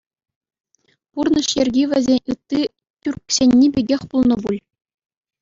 Пурнӑҫ 1.11 1.47
йӗрки 1.57 1.83
вӗсен 1.91 2.23
ытти 2.35 2.61
тӳрксенни 3.01 3.67
пекех 3.79 4.01
пулнӑ 4.09 4.37
пуль? 4.43 4.61